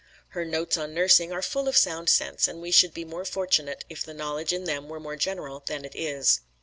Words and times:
Her 0.29 0.43
"Notes 0.43 0.77
on 0.77 0.95
Nursing" 0.95 1.31
are 1.31 1.43
full 1.43 1.67
of 1.67 1.77
sound 1.77 2.09
sense 2.09 2.47
and 2.47 2.59
we 2.59 2.71
should 2.71 2.91
be 2.91 3.05
more 3.05 3.23
fortunate 3.23 3.85
if 3.87 4.01
the 4.03 4.15
knowledge 4.15 4.51
in 4.51 4.63
them 4.63 4.89
were 4.89 4.99
more 4.99 5.15
general 5.15 5.61
than 5.67 5.85
it 5.85 5.95
is. 5.95 6.39